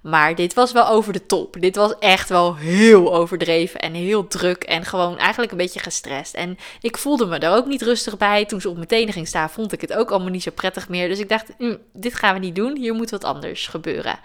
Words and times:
Maar 0.00 0.34
dit 0.34 0.54
was 0.54 0.72
wel 0.72 0.88
over 0.88 1.12
de 1.12 1.26
top. 1.26 1.56
Dit 1.60 1.76
was 1.76 1.98
echt 1.98 2.28
wel 2.28 2.56
heel 2.56 3.14
overdreven 3.14 3.80
en 3.80 3.94
heel 3.94 4.26
druk 4.26 4.62
en 4.62 4.84
gewoon 4.84 5.18
eigenlijk 5.18 5.52
een 5.52 5.58
beetje 5.58 5.80
gestrest. 5.80 6.34
En 6.34 6.58
ik 6.80 6.98
voelde 6.98 7.26
me 7.26 7.38
er 7.38 7.56
ook 7.56 7.66
niet 7.66 7.82
rustig 7.82 8.16
bij. 8.16 8.44
Toen 8.44 8.60
ze 8.60 8.68
op 8.68 8.74
mijn 8.74 8.88
tenen 8.88 9.12
ging 9.12 9.28
staan, 9.28 9.50
vond 9.50 9.72
ik 9.72 9.80
het 9.80 9.92
ook 9.92 10.10
allemaal 10.10 10.30
niet 10.30 10.42
zo 10.42 10.50
prettig 10.50 10.88
meer. 10.88 11.08
Dus 11.08 11.18
ik 11.18 11.28
dacht, 11.28 11.46
hm, 11.58 11.76
dit 11.92 12.14
gaan 12.14 12.34
we 12.34 12.40
niet 12.40 12.54
doen. 12.54 12.76
Hier 12.76 12.94
moet 12.94 13.10
wat 13.10 13.24
anders 13.24 13.66
gebeuren. 13.66 14.18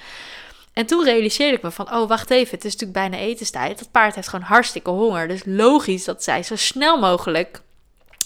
En 0.73 0.85
toen 0.85 1.03
realiseerde 1.03 1.55
ik 1.55 1.61
me 1.61 1.71
van, 1.71 1.93
oh 1.93 2.07
wacht 2.07 2.29
even, 2.29 2.55
het 2.55 2.65
is 2.65 2.75
natuurlijk 2.75 3.09
bijna 3.09 3.25
etenstijd. 3.25 3.79
Dat 3.79 3.91
paard 3.91 4.15
heeft 4.15 4.27
gewoon 4.27 4.45
hartstikke 4.45 4.89
honger. 4.89 5.27
Dus 5.27 5.41
logisch 5.45 6.03
dat 6.03 6.23
zij 6.23 6.43
zo 6.43 6.55
snel 6.55 6.99
mogelijk 6.99 7.61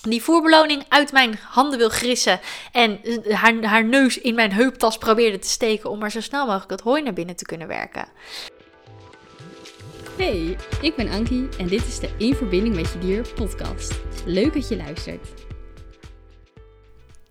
die 0.02 0.22
voerbeloning 0.22 0.84
uit 0.88 1.12
mijn 1.12 1.40
handen 1.50 1.80
wil 1.80 1.90
grissen 1.90 2.40
en 2.72 3.00
haar, 3.30 3.64
haar 3.64 3.86
neus 3.86 4.20
in 4.20 4.36
mijn 4.36 4.52
heuptas 4.52 4.98
probeerde 4.98 5.40
te 5.40 5.48
steken 5.48 5.90
om 5.90 6.00
maar 6.00 6.12
zo 6.12 6.22
snel 6.22 6.46
mogelijk 6.46 6.72
het 6.72 6.82
hooi 6.82 7.02
naar 7.02 7.14
binnen 7.14 7.36
te 7.36 7.46
kunnen 7.46 7.68
werken. 7.68 8.08
Hey, 10.18 10.58
ik 10.82 10.96
ben 10.96 11.10
Ankie 11.10 11.48
en 11.58 11.68
dit 11.68 11.88
is 11.88 12.00
de 12.00 12.10
In 12.18 12.36
Verbinding 12.36 12.76
met 12.76 12.92
Je 12.94 13.00
Dier 13.00 13.28
podcast. 13.36 14.00
Leuk 14.26 14.54
dat 14.54 14.68
je 14.68 14.78
luistert. 14.78 15.28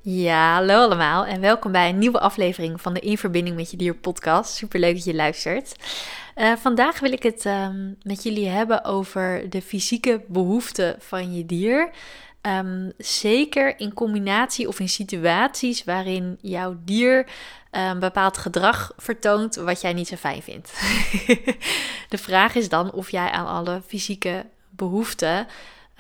Ja, 0.00 0.54
hallo 0.54 0.82
allemaal 0.82 1.26
en 1.26 1.40
welkom 1.40 1.72
bij 1.72 1.88
een 1.88 1.98
nieuwe 1.98 2.20
aflevering 2.20 2.80
van 2.80 2.94
de 2.94 3.00
In 3.00 3.18
Verbinding 3.18 3.56
met 3.56 3.70
Je 3.70 3.76
Dier 3.76 3.94
podcast. 3.94 4.54
Super 4.54 4.80
leuk 4.80 4.94
dat 4.94 5.04
je 5.04 5.14
luistert. 5.14 5.76
Uh, 6.36 6.52
vandaag 6.56 7.00
wil 7.00 7.12
ik 7.12 7.22
het 7.22 7.44
um, 7.44 7.96
met 8.02 8.22
jullie 8.22 8.48
hebben 8.48 8.84
over 8.84 9.50
de 9.50 9.62
fysieke 9.62 10.24
behoeften 10.26 10.96
van 10.98 11.34
je 11.34 11.46
dier. 11.46 11.90
Um, 12.48 12.92
zeker 12.98 13.78
in 13.80 13.94
combinatie 13.94 14.68
of 14.68 14.80
in 14.80 14.88
situaties 14.88 15.84
waarin 15.84 16.38
jouw 16.40 16.76
dier 16.84 17.26
een 17.70 17.90
um, 17.90 17.98
bepaald 17.98 18.38
gedrag 18.38 18.92
vertoont 18.96 19.54
wat 19.54 19.80
jij 19.80 19.92
niet 19.92 20.08
zo 20.08 20.16
fijn 20.16 20.42
vindt. 20.42 20.72
de 22.08 22.18
vraag 22.18 22.54
is 22.54 22.68
dan 22.68 22.92
of 22.92 23.10
jij 23.10 23.30
aan 23.30 23.46
alle 23.46 23.82
fysieke 23.86 24.46
behoeften 24.70 25.46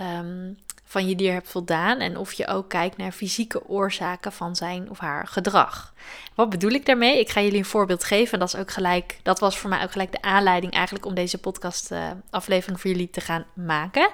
um, 0.00 0.58
van 0.88 1.08
je 1.08 1.14
dier 1.14 1.32
hebt 1.32 1.50
voldaan 1.50 1.98
en 1.98 2.16
of 2.16 2.32
je 2.32 2.46
ook 2.46 2.68
kijkt 2.68 2.96
naar 2.96 3.12
fysieke 3.12 3.68
oorzaken 3.68 4.32
van 4.32 4.56
zijn 4.56 4.90
of 4.90 4.98
haar 4.98 5.26
gedrag. 5.26 5.94
Wat 6.34 6.50
bedoel 6.50 6.70
ik 6.70 6.86
daarmee? 6.86 7.20
Ik 7.20 7.28
ga 7.28 7.40
jullie 7.40 7.58
een 7.58 7.64
voorbeeld 7.64 8.04
geven 8.04 8.32
en 8.32 8.38
dat 8.38 8.48
is 8.54 8.60
ook 8.60 8.70
gelijk, 8.70 9.18
dat 9.22 9.38
was 9.38 9.58
voor 9.58 9.70
mij 9.70 9.82
ook 9.82 9.92
gelijk 9.92 10.12
de 10.12 10.22
aanleiding 10.22 10.72
eigenlijk 10.72 11.06
om 11.06 11.14
deze 11.14 11.38
podcast 11.38 11.92
uh, 11.92 12.10
aflevering 12.30 12.80
voor 12.80 12.90
jullie 12.90 13.10
te 13.10 13.20
gaan 13.20 13.44
maken. 13.54 14.10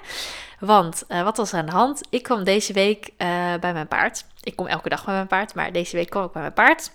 Want 0.59 1.03
uh, 1.09 1.23
wat 1.23 1.37
was 1.37 1.51
er 1.51 1.59
aan 1.59 1.65
de 1.65 1.71
hand? 1.71 2.01
Ik 2.09 2.23
kwam 2.23 2.43
deze 2.43 2.73
week 2.73 3.05
uh, 3.05 3.17
bij 3.59 3.73
mijn 3.73 3.87
paard. 3.87 4.25
Ik 4.41 4.55
kom 4.55 4.67
elke 4.67 4.89
dag 4.89 5.05
bij 5.05 5.13
mijn 5.13 5.27
paard, 5.27 5.55
maar 5.55 5.71
deze 5.71 5.95
week 5.95 6.09
kwam 6.09 6.25
ik 6.25 6.31
bij 6.31 6.41
mijn 6.41 6.53
paard. 6.53 6.91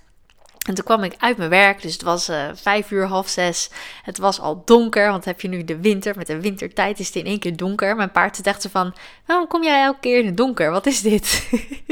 En 0.69 0.75
toen 0.75 0.85
kwam 0.85 1.03
ik 1.03 1.15
uit 1.19 1.37
mijn 1.37 1.51
werk, 1.51 1.83
dus 1.83 1.93
het 1.93 2.03
was 2.03 2.29
uh, 2.29 2.49
vijf 2.55 2.91
uur, 2.91 3.07
half 3.07 3.29
zes. 3.29 3.71
Het 4.03 4.19
was 4.19 4.41
al 4.41 4.63
donker, 4.65 5.11
want 5.11 5.25
heb 5.25 5.41
je 5.41 5.49
nu 5.49 5.65
de 5.65 5.81
winter. 5.81 6.17
Met 6.17 6.27
de 6.27 6.41
wintertijd 6.41 6.99
is 6.99 7.07
het 7.07 7.17
in 7.17 7.25
één 7.25 7.39
keer 7.39 7.57
donker. 7.57 7.97
Mijn 7.97 8.11
paard 8.11 8.45
dacht 8.45 8.63
ze 8.63 8.71
van, 8.71 8.95
waarom 9.27 9.47
kom 9.47 9.65
jij 9.65 9.83
elke 9.83 10.01
keer 10.01 10.19
in 10.19 10.27
het 10.27 10.37
donker? 10.37 10.71
Wat 10.71 10.87
is 10.87 11.01
dit? 11.01 11.49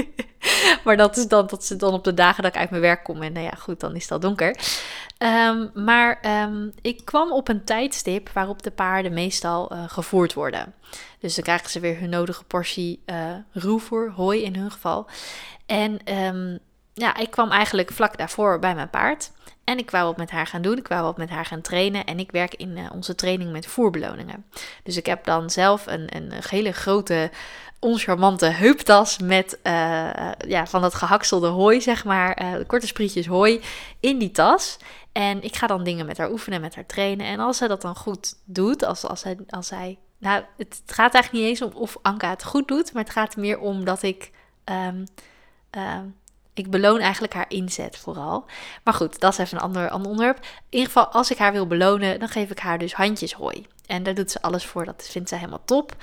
maar 0.85 0.97
dat 0.97 1.17
is 1.17 1.29
dan 1.29 1.47
dat 1.47 1.65
ze 1.65 1.77
dan 1.77 1.93
op 1.93 2.05
de 2.05 2.15
dagen 2.15 2.43
dat 2.43 2.55
ik 2.55 2.61
uit 2.61 2.71
mijn 2.71 2.83
werk 2.83 3.05
kom. 3.05 3.23
En 3.23 3.33
nou 3.33 3.45
ja, 3.45 3.55
goed, 3.59 3.81
dan 3.81 3.95
is 3.95 4.03
het 4.03 4.13
al 4.13 4.21
donker. 4.21 4.57
Um, 5.19 5.71
maar 5.75 6.43
um, 6.43 6.73
ik 6.81 7.05
kwam 7.05 7.33
op 7.33 7.49
een 7.49 7.65
tijdstip 7.65 8.31
waarop 8.33 8.63
de 8.63 8.71
paarden 8.71 9.13
meestal 9.13 9.73
uh, 9.73 9.85
gevoerd 9.87 10.35
worden. 10.35 10.75
Dus 11.21 11.35
dan 11.35 11.45
krijgen 11.45 11.71
ze 11.71 11.81
weer 11.81 11.99
hun 11.99 12.11
nodige 12.11 12.45
portie 12.45 13.03
uh, 13.07 13.17
ruwvoer, 13.53 14.11
hooi 14.11 14.43
in 14.43 14.57
hun 14.57 14.71
geval. 14.71 15.07
En 15.67 16.15
um, 16.15 16.59
ja, 16.99 17.17
ik 17.17 17.31
kwam 17.31 17.51
eigenlijk 17.51 17.91
vlak 17.91 18.19
daarvoor 18.19 18.59
bij 18.59 18.75
mijn 18.75 18.91
paard. 18.91 19.31
En 19.65 19.79
ik 19.79 19.91
wou 19.91 20.05
wat 20.05 20.17
met 20.17 20.31
haar 20.31 20.47
gaan 20.47 20.63
doen. 20.63 20.77
Ik 20.77 20.89
wou 20.89 21.03
wat 21.03 21.17
met 21.17 21.31
haar 21.31 21.45
gaan 21.45 21.61
trainen. 21.61 22.05
En 22.05 22.19
ik 22.19 22.31
werk 22.31 22.55
in 22.55 22.77
uh, 22.77 22.87
onze 22.93 23.15
training 23.15 23.53
met 23.53 23.67
voerbeloningen. 23.67 24.45
Dus 24.83 24.97
ik 24.97 25.07
heb 25.07 25.25
dan 25.25 25.51
zelf 25.51 25.87
een, 25.87 26.17
een 26.17 26.33
hele 26.49 26.73
grote, 26.73 27.31
oncharmante 27.79 28.47
heuptas 28.47 29.19
met 29.19 29.59
uh, 29.63 30.33
ja, 30.39 30.67
van 30.67 30.83
dat 30.83 30.95
gehakselde 30.95 31.47
hooi, 31.47 31.81
zeg 31.81 32.05
maar. 32.05 32.65
Korte 32.67 32.87
sprietjes 32.87 33.27
hooi 33.27 33.61
in 34.01 34.19
die 34.19 34.31
tas. 34.31 34.77
En 35.13 35.43
ik 35.43 35.57
ga 35.57 35.67
dan 35.67 35.85
dingen 35.85 36.07
met 36.07 36.19
haar 36.19 36.31
oefenen, 36.31 36.61
met 36.61 36.75
haar 36.75 36.87
trainen. 36.87 37.27
En 37.27 37.41
als 37.41 37.57
zij 37.57 37.69
dat 37.69 37.83
dan 37.83 37.97
goed 37.97 38.35
doet, 38.45 38.85
als, 38.85 39.05
als, 39.05 39.21
zij, 39.21 39.39
als 39.49 39.67
zij. 39.67 39.99
Nou, 40.19 40.45
het 40.57 40.83
gaat 40.87 41.15
eigenlijk 41.15 41.45
niet 41.45 41.61
eens 41.61 41.73
om 41.73 41.81
of 41.81 41.97
Anka 42.03 42.31
het 42.31 42.45
goed 42.45 42.69
doet. 42.69 42.93
Maar 42.93 43.03
het 43.03 43.13
gaat 43.13 43.37
meer 43.37 43.59
om 43.59 43.85
dat 43.85 44.03
ik. 44.03 44.31
Um, 44.65 45.05
ik 46.59 46.71
beloon 46.71 46.99
eigenlijk 47.01 47.35
haar 47.35 47.51
inzet 47.51 47.97
vooral. 47.97 48.45
Maar 48.85 48.95
goed, 48.95 49.21
dat 49.21 49.33
is 49.33 49.39
even 49.39 49.57
een 49.57 49.63
ander, 49.63 49.91
ander 49.91 50.11
onderwerp. 50.11 50.39
In 50.39 50.79
ieder 50.79 50.87
geval, 50.87 51.07
als 51.07 51.31
ik 51.31 51.39
haar 51.39 51.53
wil 51.53 51.67
belonen, 51.67 52.19
dan 52.19 52.29
geef 52.29 52.51
ik 52.51 52.59
haar 52.59 52.79
dus 52.79 52.95
handjes 52.95 53.33
hooi. 53.33 53.67
En 53.87 54.03
daar 54.03 54.15
doet 54.15 54.31
ze 54.31 54.43
alles 54.43 54.67
voor. 54.67 54.85
Dat 54.85 55.09
vindt 55.11 55.29
ze 55.29 55.35
helemaal 55.35 55.65
top. 55.65 55.97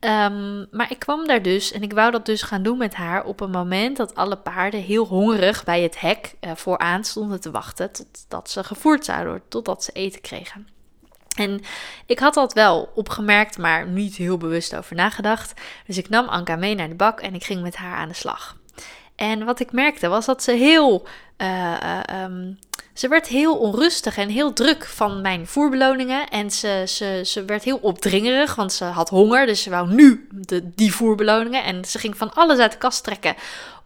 Um, 0.00 0.66
maar 0.70 0.90
ik 0.90 0.98
kwam 0.98 1.26
daar 1.26 1.42
dus 1.42 1.72
en 1.72 1.82
ik 1.82 1.92
wou 1.92 2.10
dat 2.10 2.26
dus 2.26 2.42
gaan 2.42 2.62
doen 2.62 2.78
met 2.78 2.94
haar 2.94 3.24
op 3.24 3.40
een 3.40 3.50
moment 3.50 3.96
dat 3.96 4.14
alle 4.14 4.36
paarden 4.36 4.80
heel 4.80 5.06
hongerig 5.06 5.64
bij 5.64 5.82
het 5.82 6.00
hek 6.00 6.34
uh, 6.40 6.50
vooraan 6.54 7.04
stonden 7.04 7.40
te 7.40 7.50
wachten. 7.50 7.92
Totdat 7.92 8.50
ze 8.50 8.64
gevoerd 8.64 9.04
zouden 9.04 9.28
worden, 9.28 9.48
totdat 9.48 9.84
ze 9.84 9.92
eten 9.92 10.20
kregen. 10.20 10.68
En 11.36 11.60
ik 12.06 12.18
had 12.18 12.34
dat 12.34 12.52
wel 12.52 12.90
opgemerkt, 12.94 13.58
maar 13.58 13.86
niet 13.86 14.16
heel 14.16 14.36
bewust 14.36 14.76
over 14.76 14.96
nagedacht. 14.96 15.60
Dus 15.86 15.98
ik 15.98 16.08
nam 16.08 16.28
Anka 16.28 16.56
mee 16.56 16.74
naar 16.74 16.88
de 16.88 16.94
bak 16.94 17.20
en 17.20 17.34
ik 17.34 17.44
ging 17.44 17.62
met 17.62 17.76
haar 17.76 17.96
aan 17.96 18.08
de 18.08 18.14
slag. 18.14 18.56
En 19.20 19.44
wat 19.44 19.60
ik 19.60 19.72
merkte 19.72 20.08
was 20.08 20.26
dat 20.26 20.42
ze 20.42 20.52
heel. 20.52 21.06
Uh, 21.38 21.74
uh, 21.82 22.22
um, 22.22 22.58
ze 22.94 23.08
werd 23.08 23.26
heel 23.26 23.56
onrustig 23.56 24.16
en 24.16 24.28
heel 24.28 24.52
druk 24.52 24.86
van 24.86 25.20
mijn 25.20 25.46
voerbeloningen. 25.46 26.28
En 26.28 26.50
ze, 26.50 26.84
ze, 26.86 27.22
ze 27.24 27.44
werd 27.44 27.64
heel 27.64 27.78
opdringerig, 27.82 28.54
want 28.54 28.72
ze 28.72 28.84
had 28.84 29.08
honger. 29.08 29.46
Dus 29.46 29.62
ze 29.62 29.70
wou 29.70 29.94
nu 29.94 30.28
de, 30.30 30.70
die 30.74 30.94
voerbeloningen. 30.94 31.64
En 31.64 31.84
ze 31.84 31.98
ging 31.98 32.16
van 32.16 32.34
alles 32.34 32.58
uit 32.58 32.72
de 32.72 32.78
kast 32.78 33.04
trekken 33.04 33.34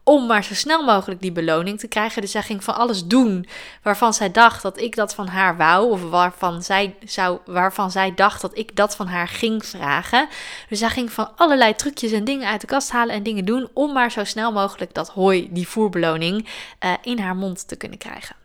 om 0.04 0.26
maar 0.26 0.44
zo 0.44 0.54
snel 0.54 0.84
mogelijk 0.84 1.20
die 1.20 1.32
beloning 1.32 1.78
te 1.78 1.88
krijgen. 1.88 2.22
Dus 2.22 2.30
zij 2.30 2.42
ging 2.42 2.64
van 2.64 2.74
alles 2.74 3.04
doen 3.04 3.46
waarvan 3.82 4.14
zij 4.14 4.30
dacht 4.30 4.62
dat 4.62 4.80
ik 4.80 4.96
dat 4.96 5.14
van 5.14 5.26
haar 5.26 5.56
wou, 5.56 5.90
of 5.90 6.10
waarvan 6.10 6.62
zij, 6.62 6.94
zou, 7.04 7.38
waarvan 7.44 7.90
zij 7.90 8.14
dacht 8.14 8.40
dat 8.40 8.58
ik 8.58 8.76
dat 8.76 8.96
van 8.96 9.06
haar 9.06 9.28
ging 9.28 9.66
vragen. 9.66 10.28
Dus 10.68 10.78
zij 10.78 10.90
ging 10.90 11.12
van 11.12 11.30
allerlei 11.36 11.74
trucjes 11.74 12.12
en 12.12 12.24
dingen 12.24 12.48
uit 12.48 12.60
de 12.60 12.66
kast 12.66 12.90
halen 12.90 13.14
en 13.14 13.22
dingen 13.22 13.44
doen 13.44 13.68
om 13.72 13.92
maar 13.92 14.10
zo 14.10 14.24
snel 14.24 14.52
mogelijk 14.52 14.94
dat 14.94 15.08
hooi, 15.08 15.48
die 15.50 15.68
voerbeloning, 15.68 16.48
uh, 16.84 16.92
in 17.02 17.18
haar 17.18 17.36
mond 17.36 17.68
te 17.68 17.76
kunnen 17.76 17.98
krijgen. 17.98 18.43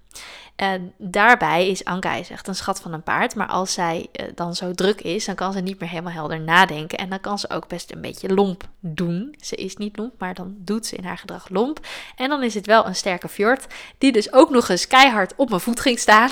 En 0.59 0.93
daarbij 0.97 1.67
is 1.67 1.85
Anka 1.85 2.13
is 2.13 2.29
echt 2.29 2.47
een 2.47 2.55
schat 2.55 2.81
van 2.81 2.93
een 2.93 3.03
paard. 3.03 3.35
Maar 3.35 3.47
als 3.47 3.73
zij 3.73 4.07
uh, 4.13 4.25
dan 4.35 4.55
zo 4.55 4.73
druk 4.73 5.01
is, 5.01 5.25
dan 5.25 5.35
kan 5.35 5.53
ze 5.53 5.59
niet 5.59 5.79
meer 5.79 5.89
helemaal 5.89 6.13
helder 6.13 6.39
nadenken. 6.39 6.97
En 6.97 7.09
dan 7.09 7.19
kan 7.19 7.39
ze 7.39 7.49
ook 7.49 7.67
best 7.67 7.91
een 7.91 8.01
beetje 8.01 8.33
lomp 8.33 8.63
doen. 8.79 9.35
Ze 9.41 9.55
is 9.55 9.75
niet 9.75 9.97
lomp, 9.97 10.13
maar 10.17 10.33
dan 10.33 10.55
doet 10.57 10.85
ze 10.85 10.95
in 10.95 11.03
haar 11.03 11.17
gedrag 11.17 11.49
lomp. 11.49 11.79
En 12.15 12.29
dan 12.29 12.43
is 12.43 12.53
het 12.53 12.65
wel 12.65 12.85
een 12.85 12.95
sterke 12.95 13.29
fjord. 13.29 13.67
Die 13.97 14.11
dus 14.11 14.33
ook 14.33 14.49
nog 14.49 14.69
eens 14.69 14.87
keihard 14.87 15.33
op 15.35 15.49
mijn 15.49 15.61
voet 15.61 15.79
ging 15.79 15.99
staan. 15.99 16.29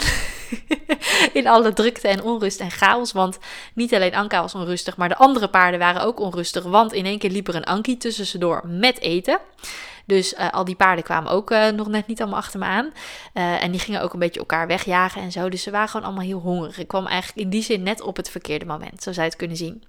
in 1.34 1.48
alle 1.48 1.74
drukte 1.74 2.08
en 2.08 2.24
onrust 2.24 2.60
en 2.60 2.72
chaos. 2.72 3.12
Want 3.12 3.38
niet 3.74 3.94
alleen 3.94 4.16
Anka 4.16 4.42
was 4.42 4.56
onrustig, 4.56 4.98
maar 4.98 5.10
de 5.10 5.18
andere 5.18 5.50
paarden 5.50 5.80
waren 5.80 6.02
ook 6.02 6.20
onrustig. 6.20 6.64
Want 6.64 6.94
in 6.94 7.06
één 7.06 7.20
keer 7.20 7.32
liep 7.32 7.48
er 7.48 7.56
een 7.56 7.64
Ankie 7.64 7.98
tussen 7.98 8.26
ze 8.26 8.38
door 8.38 8.62
met 8.66 9.00
eten. 9.00 9.40
Dus 10.08 10.34
uh, 10.34 10.50
al 10.50 10.66
die 10.66 10.76
paarden 10.76 11.04
kwamen 11.04 11.32
ook 11.32 11.52
uh, 11.52 11.68
nog 11.68 11.88
net 11.88 12.08
niet 12.08 12.22
allemaal 12.22 12.40
achter 12.40 12.60
me 12.60 12.66
aan. 12.66 12.86
Uh, 13.34 13.64
en 13.64 13.72
die 13.72 13.80
gingen 13.80 14.02
ook 14.02 14.14
een 14.14 14.20
beetje 14.20 14.40
elkaar 14.40 14.68
wegjagen 14.68 15.22
en 15.22 15.32
zo. 15.32 15.50
Dus 15.50 15.64
ze 15.64 15.72
waren 15.72 15.90
gewoon 15.90 16.06
allemaal 16.06 16.26
heel 16.26 16.40
hongerig. 16.40 16.80
Ik 16.80 16.88
kwam 16.88 17.08
eigenlijk 17.08 17.40
in 17.40 17.50
die 17.50 17.62
zin 17.62 17.84
net 17.84 18.02
op 18.02 18.18
het 18.18 18.30
verkeerde 18.30 18.66
moment, 18.66 19.04
zo 19.04 19.12
zou 19.12 19.22
je 19.22 19.30
het 19.32 19.36
kunnen 19.36 19.58
zien. 19.58 19.84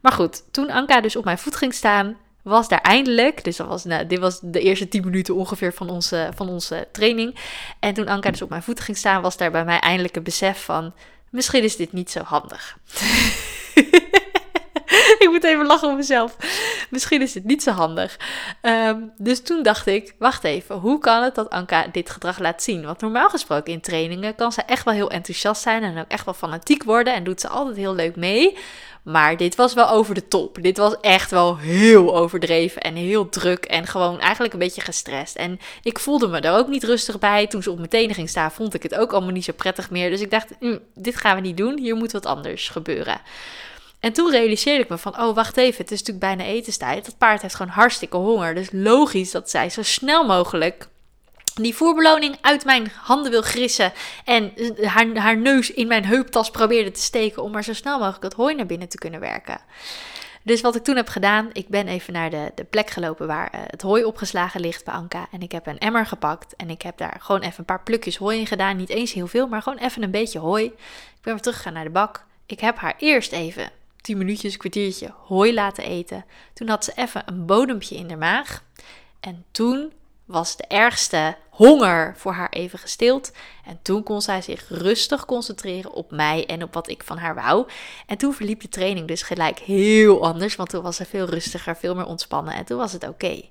Maar 0.00 0.12
goed, 0.12 0.42
toen 0.50 0.70
Anka 0.70 1.00
dus 1.00 1.16
op 1.16 1.24
mijn 1.24 1.38
voet 1.38 1.56
ging 1.56 1.74
staan, 1.74 2.16
was 2.42 2.68
daar 2.68 2.80
eindelijk, 2.80 3.44
dus 3.44 3.56
dat 3.56 3.66
was, 3.66 3.84
nou, 3.84 4.06
dit 4.06 4.18
was 4.18 4.38
de 4.42 4.60
eerste 4.60 4.88
10 4.88 5.04
minuten 5.04 5.34
ongeveer 5.34 5.72
van 5.72 5.90
onze, 5.90 6.30
van 6.34 6.48
onze 6.48 6.88
training. 6.92 7.38
En 7.78 7.94
toen 7.94 8.08
Anka 8.08 8.30
dus 8.30 8.42
op 8.42 8.48
mijn 8.48 8.62
voet 8.62 8.80
ging 8.80 8.96
staan, 8.96 9.22
was 9.22 9.36
daar 9.36 9.50
bij 9.50 9.64
mij 9.64 9.78
eindelijk 9.78 10.16
een 10.16 10.22
besef 10.22 10.64
van, 10.64 10.92
misschien 11.30 11.62
is 11.62 11.76
dit 11.76 11.92
niet 11.92 12.10
zo 12.10 12.22
handig. 12.22 12.76
ik 15.24 15.28
moet 15.30 15.44
even 15.44 15.66
lachen 15.66 15.88
om 15.88 15.96
mezelf. 15.96 16.36
Misschien 16.90 17.22
is 17.22 17.34
het 17.34 17.44
niet 17.44 17.62
zo 17.62 17.70
handig. 17.70 18.18
Um, 18.62 19.12
dus 19.18 19.42
toen 19.42 19.62
dacht 19.62 19.86
ik, 19.86 20.14
wacht 20.18 20.44
even, 20.44 20.76
hoe 20.76 20.98
kan 20.98 21.22
het 21.22 21.34
dat 21.34 21.50
Anka 21.50 21.86
dit 21.92 22.10
gedrag 22.10 22.38
laat 22.38 22.62
zien? 22.62 22.84
Want 22.84 23.00
normaal 23.00 23.28
gesproken 23.28 23.72
in 23.72 23.80
trainingen 23.80 24.34
kan 24.34 24.52
ze 24.52 24.62
echt 24.62 24.84
wel 24.84 24.94
heel 24.94 25.10
enthousiast 25.10 25.62
zijn 25.62 25.82
en 25.82 25.98
ook 25.98 26.08
echt 26.08 26.24
wel 26.24 26.34
fanatiek 26.34 26.82
worden 26.82 27.14
en 27.14 27.24
doet 27.24 27.40
ze 27.40 27.48
altijd 27.48 27.76
heel 27.76 27.94
leuk 27.94 28.16
mee. 28.16 28.56
Maar 29.04 29.36
dit 29.36 29.54
was 29.54 29.74
wel 29.74 29.88
over 29.88 30.14
de 30.14 30.28
top. 30.28 30.58
Dit 30.62 30.76
was 30.76 31.00
echt 31.00 31.30
wel 31.30 31.56
heel 31.56 32.16
overdreven 32.16 32.82
en 32.82 32.94
heel 32.94 33.28
druk 33.28 33.64
en 33.64 33.86
gewoon 33.86 34.20
eigenlijk 34.20 34.52
een 34.52 34.58
beetje 34.58 34.80
gestrest. 34.80 35.36
En 35.36 35.60
ik 35.82 35.98
voelde 35.98 36.28
me 36.28 36.40
er 36.40 36.56
ook 36.56 36.68
niet 36.68 36.84
rustig 36.84 37.18
bij. 37.18 37.46
Toen 37.46 37.62
ze 37.62 37.70
op 37.70 37.76
mijn 37.76 37.88
tenen 37.88 38.14
ging 38.14 38.28
staan, 38.28 38.52
vond 38.52 38.74
ik 38.74 38.82
het 38.82 38.94
ook 38.94 39.12
allemaal 39.12 39.32
niet 39.32 39.44
zo 39.44 39.52
prettig 39.52 39.90
meer. 39.90 40.10
Dus 40.10 40.20
ik 40.20 40.30
dacht, 40.30 40.50
mm, 40.60 40.78
dit 40.94 41.16
gaan 41.16 41.34
we 41.34 41.40
niet 41.40 41.56
doen. 41.56 41.78
Hier 41.78 41.96
moet 41.96 42.12
wat 42.12 42.26
anders 42.26 42.68
gebeuren. 42.68 43.20
En 44.04 44.12
toen 44.12 44.30
realiseerde 44.30 44.82
ik 44.82 44.88
me 44.88 44.98
van, 44.98 45.20
oh 45.20 45.34
wacht 45.34 45.56
even, 45.56 45.82
het 45.82 45.90
is 45.90 45.98
natuurlijk 45.98 46.26
bijna 46.26 46.44
etenstijd. 46.52 47.04
Dat 47.04 47.18
paard 47.18 47.42
heeft 47.42 47.54
gewoon 47.54 47.72
hartstikke 47.72 48.16
honger. 48.16 48.54
Dus 48.54 48.68
logisch 48.72 49.30
dat 49.30 49.50
zij 49.50 49.70
zo 49.70 49.82
snel 49.82 50.26
mogelijk 50.26 50.88
die 51.54 51.74
voerbeloning 51.74 52.36
uit 52.40 52.64
mijn 52.64 52.92
handen 53.02 53.30
wil 53.30 53.42
grissen 53.42 53.92
en 54.24 54.52
haar, 54.82 55.16
haar 55.16 55.36
neus 55.36 55.70
in 55.70 55.86
mijn 55.86 56.04
heuptas 56.04 56.50
probeerde 56.50 56.90
te 56.90 57.00
steken 57.00 57.42
om 57.42 57.50
maar 57.52 57.64
zo 57.64 57.72
snel 57.72 57.98
mogelijk 57.98 58.22
het 58.22 58.32
hooi 58.32 58.54
naar 58.54 58.66
binnen 58.66 58.88
te 58.88 58.98
kunnen 58.98 59.20
werken. 59.20 59.60
Dus 60.42 60.60
wat 60.60 60.76
ik 60.76 60.82
toen 60.84 60.96
heb 60.96 61.08
gedaan, 61.08 61.50
ik 61.52 61.68
ben 61.68 61.88
even 61.88 62.12
naar 62.12 62.30
de, 62.30 62.52
de 62.54 62.64
plek 62.64 62.90
gelopen 62.90 63.26
waar 63.26 63.50
uh, 63.54 63.60
het 63.66 63.82
hooi 63.82 64.04
opgeslagen 64.04 64.60
ligt 64.60 64.84
bij 64.84 64.94
Anka. 64.94 65.26
En 65.30 65.40
ik 65.40 65.52
heb 65.52 65.66
een 65.66 65.78
emmer 65.78 66.06
gepakt 66.06 66.56
en 66.56 66.70
ik 66.70 66.82
heb 66.82 66.98
daar 66.98 67.16
gewoon 67.20 67.40
even 67.40 67.58
een 67.58 67.64
paar 67.64 67.82
plukjes 67.82 68.16
hooi 68.16 68.38
in 68.38 68.46
gedaan. 68.46 68.76
Niet 68.76 68.90
eens 68.90 69.12
heel 69.12 69.26
veel, 69.26 69.46
maar 69.46 69.62
gewoon 69.62 69.78
even 69.78 70.02
een 70.02 70.10
beetje 70.10 70.38
hooi. 70.38 70.64
Ik 70.64 70.72
ben 71.22 71.32
weer 71.32 71.42
teruggegaan 71.42 71.72
naar 71.72 71.84
de 71.84 71.90
bak. 71.90 72.24
Ik 72.46 72.60
heb 72.60 72.76
haar 72.78 72.94
eerst 72.98 73.32
even 73.32 73.70
10 74.04 74.18
minuutjes, 74.18 74.56
kwartiertje 74.56 75.14
hooi 75.26 75.54
laten 75.54 75.84
eten. 75.84 76.24
Toen 76.54 76.68
had 76.68 76.84
ze 76.84 76.92
even 76.94 77.22
een 77.26 77.46
bodempje 77.46 77.96
in 77.96 78.06
de 78.06 78.16
maag. 78.16 78.64
En 79.20 79.44
toen 79.50 79.92
was 80.24 80.56
de 80.56 80.64
ergste 80.68 81.36
honger 81.50 82.14
voor 82.16 82.32
haar 82.32 82.50
even 82.50 82.78
gestild. 82.78 83.32
En 83.64 83.78
toen 83.82 84.02
kon 84.02 84.22
zij 84.22 84.42
zich 84.42 84.68
rustig 84.68 85.24
concentreren 85.24 85.92
op 85.92 86.10
mij 86.10 86.46
en 86.46 86.62
op 86.62 86.74
wat 86.74 86.88
ik 86.88 87.02
van 87.02 87.18
haar 87.18 87.34
wou. 87.34 87.66
En 88.06 88.16
toen 88.16 88.34
verliep 88.34 88.60
de 88.60 88.68
training 88.68 89.08
dus 89.08 89.22
gelijk 89.22 89.58
heel 89.58 90.24
anders, 90.24 90.56
want 90.56 90.68
toen 90.68 90.82
was 90.82 90.96
ze 90.96 91.04
veel 91.04 91.26
rustiger, 91.26 91.76
veel 91.76 91.94
meer 91.94 92.06
ontspannen 92.06 92.54
en 92.54 92.64
toen 92.64 92.78
was 92.78 92.92
het 92.92 93.08
oké. 93.08 93.42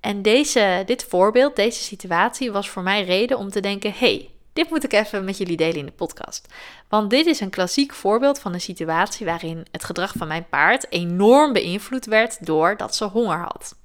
En 0.00 0.22
deze, 0.22 0.82
dit 0.86 1.04
voorbeeld, 1.04 1.56
deze 1.56 1.82
situatie 1.82 2.52
was 2.52 2.68
voor 2.68 2.82
mij 2.82 3.04
reden 3.04 3.38
om 3.38 3.50
te 3.50 3.60
denken: 3.60 3.92
hey, 3.92 4.33
dit 4.54 4.70
moet 4.70 4.84
ik 4.84 4.92
even 4.92 5.24
met 5.24 5.38
jullie 5.38 5.56
delen 5.56 5.76
in 5.76 5.86
de 5.86 5.92
podcast. 5.92 6.48
Want 6.88 7.10
dit 7.10 7.26
is 7.26 7.40
een 7.40 7.50
klassiek 7.50 7.92
voorbeeld 7.92 8.38
van 8.38 8.54
een 8.54 8.60
situatie 8.60 9.26
waarin 9.26 9.66
het 9.70 9.84
gedrag 9.84 10.12
van 10.16 10.28
mijn 10.28 10.48
paard 10.48 10.92
enorm 10.92 11.52
beïnvloed 11.52 12.04
werd 12.04 12.46
doordat 12.46 12.96
ze 12.96 13.04
honger 13.04 13.38
had 13.38 13.76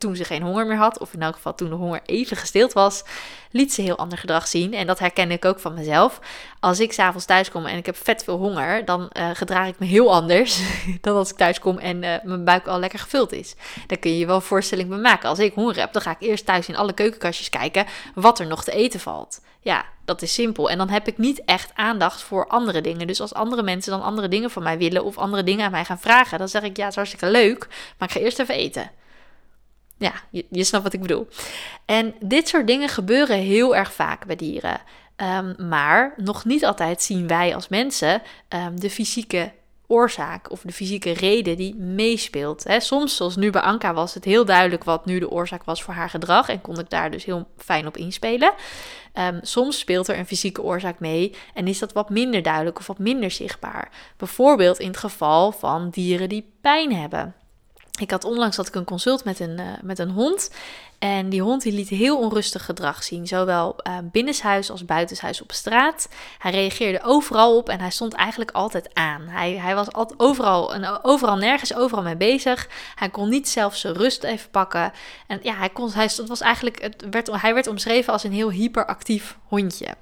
toen 0.00 0.16
ze 0.16 0.24
geen 0.24 0.42
honger 0.42 0.66
meer 0.66 0.76
had, 0.76 0.98
of 0.98 1.14
in 1.14 1.22
elk 1.22 1.34
geval 1.34 1.54
toen 1.54 1.68
de 1.68 1.74
honger 1.74 2.00
even 2.04 2.36
gestild 2.36 2.72
was, 2.72 3.04
liet 3.50 3.72
ze 3.72 3.82
heel 3.82 3.96
ander 3.96 4.18
gedrag 4.18 4.46
zien. 4.46 4.74
En 4.74 4.86
dat 4.86 4.98
herken 4.98 5.30
ik 5.30 5.44
ook 5.44 5.58
van 5.58 5.74
mezelf. 5.74 6.20
Als 6.60 6.80
ik 6.80 6.92
s'avonds 6.92 7.26
thuis 7.26 7.50
kom 7.50 7.66
en 7.66 7.76
ik 7.76 7.86
heb 7.86 7.96
vet 7.96 8.24
veel 8.24 8.36
honger, 8.36 8.84
dan 8.84 9.10
uh, 9.12 9.30
gedraag 9.32 9.68
ik 9.68 9.78
me 9.78 9.86
heel 9.86 10.12
anders 10.12 10.60
dan 11.00 11.16
als 11.16 11.30
ik 11.30 11.36
thuis 11.36 11.58
kom 11.58 11.78
en 11.78 12.02
uh, 12.02 12.14
mijn 12.22 12.44
buik 12.44 12.66
al 12.66 12.78
lekker 12.78 12.98
gevuld 12.98 13.32
is. 13.32 13.54
Daar 13.86 13.98
kun 13.98 14.10
je 14.10 14.18
je 14.18 14.26
wel 14.26 14.34
een 14.34 14.42
voorstelling 14.42 14.88
bij 14.88 14.98
maken. 14.98 15.28
Als 15.28 15.38
ik 15.38 15.54
honger 15.54 15.76
heb, 15.76 15.92
dan 15.92 16.02
ga 16.02 16.10
ik 16.10 16.20
eerst 16.20 16.46
thuis 16.46 16.68
in 16.68 16.76
alle 16.76 16.92
keukenkastjes 16.92 17.48
kijken 17.48 17.86
wat 18.14 18.38
er 18.38 18.46
nog 18.46 18.64
te 18.64 18.72
eten 18.72 19.00
valt. 19.00 19.40
Ja, 19.60 19.84
dat 20.04 20.22
is 20.22 20.34
simpel. 20.34 20.70
En 20.70 20.78
dan 20.78 20.88
heb 20.88 21.06
ik 21.06 21.18
niet 21.18 21.44
echt 21.44 21.70
aandacht 21.74 22.22
voor 22.22 22.46
andere 22.46 22.80
dingen. 22.80 23.06
Dus 23.06 23.20
als 23.20 23.34
andere 23.34 23.62
mensen 23.62 23.92
dan 23.92 24.02
andere 24.02 24.28
dingen 24.28 24.50
van 24.50 24.62
mij 24.62 24.78
willen 24.78 25.04
of 25.04 25.18
andere 25.18 25.42
dingen 25.42 25.64
aan 25.64 25.70
mij 25.70 25.84
gaan 25.84 26.00
vragen, 26.00 26.38
dan 26.38 26.48
zeg 26.48 26.62
ik 26.62 26.76
ja, 26.76 26.82
het 26.82 26.90
is 26.90 26.96
hartstikke 26.96 27.30
leuk, 27.30 27.66
maar 27.98 28.08
ik 28.08 28.14
ga 28.14 28.20
eerst 28.20 28.38
even 28.38 28.54
eten. 28.54 28.90
Ja, 30.00 30.12
je, 30.30 30.46
je 30.50 30.64
snapt 30.64 30.84
wat 30.84 30.92
ik 30.92 31.00
bedoel. 31.00 31.28
En 31.84 32.14
dit 32.20 32.48
soort 32.48 32.66
dingen 32.66 32.88
gebeuren 32.88 33.38
heel 33.38 33.76
erg 33.76 33.92
vaak 33.92 34.26
bij 34.26 34.36
dieren. 34.36 34.80
Ehm, 35.16 35.68
maar 35.68 36.14
nog 36.16 36.44
niet 36.44 36.64
altijd 36.64 37.02
zien 37.02 37.26
wij 37.26 37.54
als 37.54 37.68
mensen 37.68 38.22
ehm, 38.48 38.76
de 38.76 38.90
fysieke 38.90 39.52
oorzaak 39.86 40.50
of 40.50 40.60
de 40.60 40.72
fysieke 40.72 41.12
reden 41.12 41.56
die 41.56 41.74
meespeelt. 41.74 42.64
soms, 42.78 43.16
zoals 43.16 43.36
nu 43.36 43.50
bij 43.50 43.60
Anka, 43.62 43.94
was 43.94 44.14
het 44.14 44.24
heel 44.24 44.44
duidelijk 44.44 44.84
wat 44.84 45.06
nu 45.06 45.18
de 45.18 45.30
oorzaak 45.30 45.64
was 45.64 45.82
voor 45.82 45.94
haar 45.94 46.10
gedrag 46.10 46.48
en 46.48 46.60
kon 46.60 46.78
ik 46.78 46.90
daar 46.90 47.10
dus 47.10 47.24
heel 47.24 47.48
fijn 47.56 47.86
op 47.86 47.96
inspelen. 47.96 48.52
Um, 49.14 49.38
soms 49.42 49.78
speelt 49.78 50.08
er 50.08 50.18
een 50.18 50.26
fysieke 50.26 50.62
oorzaak 50.62 51.00
mee 51.00 51.34
en 51.54 51.66
is 51.66 51.78
dat 51.78 51.92
wat 51.92 52.10
minder 52.10 52.42
duidelijk 52.42 52.78
of 52.78 52.86
wat 52.86 52.98
minder 52.98 53.30
zichtbaar. 53.30 53.90
Bijvoorbeeld 54.16 54.78
in 54.78 54.88
het 54.88 54.96
geval 54.96 55.52
van 55.52 55.90
dieren 55.90 56.28
die 56.28 56.52
pijn 56.60 56.94
hebben. 56.94 57.34
Ik 58.00 58.10
had 58.10 58.24
onlangs 58.24 58.56
had 58.56 58.66
ik 58.66 58.74
een 58.74 58.84
consult 58.84 59.24
met 59.24 59.40
een, 59.40 59.60
uh, 59.60 59.66
met 59.82 59.98
een 59.98 60.10
hond. 60.10 60.50
En 60.98 61.28
die 61.28 61.42
hond 61.42 61.62
die 61.62 61.72
liet 61.72 61.88
heel 61.88 62.18
onrustig 62.18 62.64
gedrag 62.64 63.02
zien. 63.02 63.26
Zowel 63.26 63.76
uh, 63.86 63.96
binnenshuis 64.02 64.70
als 64.70 64.84
buitenshuis 64.84 65.42
op 65.42 65.52
straat. 65.52 66.08
Hij 66.38 66.50
reageerde 66.50 67.02
overal 67.02 67.56
op 67.56 67.68
en 67.68 67.80
hij 67.80 67.90
stond 67.90 68.12
eigenlijk 68.12 68.50
altijd 68.50 68.94
aan. 68.94 69.22
Hij, 69.28 69.52
hij 69.52 69.74
was 69.74 69.92
altijd 69.92 70.20
overal, 70.20 70.74
en 70.74 71.04
overal 71.04 71.36
nergens, 71.36 71.74
overal 71.74 72.04
mee 72.04 72.16
bezig. 72.16 72.68
Hij 72.94 73.08
kon 73.08 73.28
niet 73.28 73.48
zelf 73.48 73.76
zijn 73.76 73.94
rust 73.94 74.24
even 74.24 74.50
pakken. 74.50 74.92
En 75.26 75.38
ja, 75.42 75.54
hij, 75.54 75.68
kon, 75.68 75.92
hij, 75.92 76.04
het 76.04 76.28
was 76.28 76.40
eigenlijk, 76.40 76.82
het 76.82 77.04
werd, 77.10 77.40
hij 77.40 77.54
werd 77.54 77.66
omschreven 77.66 78.12
als 78.12 78.24
een 78.24 78.32
heel 78.32 78.50
hyperactief 78.50 79.36
hondje. 79.44 79.94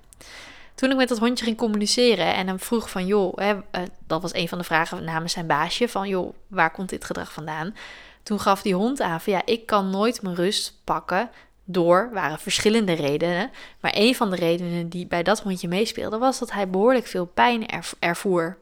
Toen 0.78 0.90
ik 0.90 0.96
met 0.96 1.08
dat 1.08 1.18
hondje 1.18 1.44
ging 1.44 1.56
communiceren 1.56 2.34
en 2.34 2.46
hem 2.46 2.58
vroeg 2.58 2.90
van 2.90 3.06
joh, 3.06 3.36
hè, 3.36 3.54
uh, 3.54 3.60
dat 4.06 4.22
was 4.22 4.34
een 4.34 4.48
van 4.48 4.58
de 4.58 4.64
vragen 4.64 5.04
namens 5.04 5.32
zijn 5.32 5.46
baasje, 5.46 5.88
van 5.88 6.08
joh, 6.08 6.34
waar 6.46 6.70
komt 6.70 6.88
dit 6.88 7.04
gedrag 7.04 7.32
vandaan? 7.32 7.76
Toen 8.22 8.40
gaf 8.40 8.62
die 8.62 8.74
hond 8.74 9.00
aan 9.00 9.20
van 9.20 9.32
ja, 9.32 9.42
ik 9.44 9.66
kan 9.66 9.90
nooit 9.90 10.22
mijn 10.22 10.34
rust 10.34 10.80
pakken 10.84 11.30
door, 11.64 12.10
waren 12.12 12.38
verschillende 12.38 12.92
redenen. 12.92 13.50
Maar 13.80 13.92
een 13.94 14.14
van 14.14 14.30
de 14.30 14.36
redenen 14.36 14.88
die 14.88 15.06
bij 15.06 15.22
dat 15.22 15.40
hondje 15.40 15.68
meespeelde 15.68 16.18
was 16.18 16.38
dat 16.38 16.52
hij 16.52 16.68
behoorlijk 16.68 17.06
veel 17.06 17.26
pijn 17.26 17.66
ervoer. 17.98 18.56